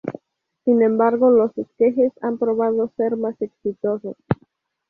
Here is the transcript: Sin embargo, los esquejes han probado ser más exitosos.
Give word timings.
Sin 0.65 0.81
embargo, 0.81 1.29
los 1.29 1.55
esquejes 1.59 2.11
han 2.21 2.39
probado 2.39 2.91
ser 2.97 3.17
más 3.17 3.39
exitosos. 3.39 4.17